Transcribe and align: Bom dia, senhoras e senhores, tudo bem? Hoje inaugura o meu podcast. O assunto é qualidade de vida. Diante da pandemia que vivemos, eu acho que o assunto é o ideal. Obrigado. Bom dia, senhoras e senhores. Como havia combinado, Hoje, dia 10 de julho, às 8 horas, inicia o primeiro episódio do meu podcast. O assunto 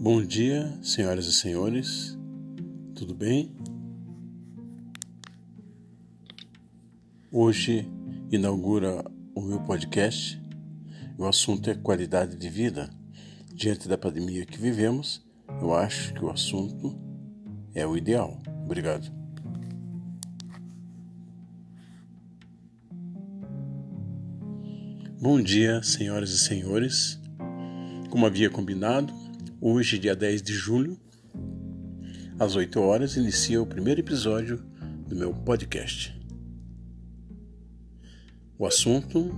Bom 0.00 0.24
dia, 0.24 0.72
senhoras 0.80 1.26
e 1.26 1.32
senhores, 1.32 2.16
tudo 2.94 3.12
bem? 3.12 3.52
Hoje 7.32 7.90
inaugura 8.30 9.04
o 9.34 9.40
meu 9.40 9.58
podcast. 9.58 10.40
O 11.18 11.24
assunto 11.26 11.68
é 11.68 11.74
qualidade 11.74 12.36
de 12.36 12.48
vida. 12.48 12.88
Diante 13.52 13.88
da 13.88 13.98
pandemia 13.98 14.46
que 14.46 14.56
vivemos, 14.56 15.26
eu 15.60 15.74
acho 15.74 16.14
que 16.14 16.24
o 16.24 16.30
assunto 16.30 16.96
é 17.74 17.84
o 17.84 17.96
ideal. 17.96 18.40
Obrigado. 18.64 19.10
Bom 25.20 25.42
dia, 25.42 25.82
senhoras 25.82 26.30
e 26.30 26.38
senhores. 26.38 27.20
Como 28.10 28.24
havia 28.24 28.48
combinado, 28.48 29.12
Hoje, 29.60 29.98
dia 29.98 30.14
10 30.14 30.40
de 30.40 30.52
julho, 30.52 30.96
às 32.38 32.54
8 32.54 32.78
horas, 32.80 33.16
inicia 33.16 33.60
o 33.60 33.66
primeiro 33.66 34.00
episódio 34.00 34.58
do 35.08 35.16
meu 35.16 35.34
podcast. 35.34 36.16
O 38.56 38.64
assunto 38.64 39.32